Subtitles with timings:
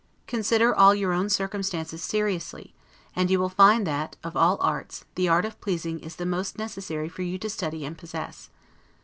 [0.25, 2.73] Consider all your own circumstances seriously;
[3.15, 6.57] and you will find that, of all arts, the art of pleasing is the most
[6.57, 8.49] necessary for you to study and possess.